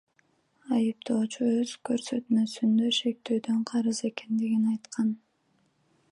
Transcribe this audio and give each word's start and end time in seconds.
Айыптоочу 0.75 1.49
өз 1.57 1.73
көрсөтмөсүндө 1.89 2.89
шектүүдөн 2.99 3.59
карыз 3.73 3.99
экендигин 4.09 4.65
айткан. 4.73 5.13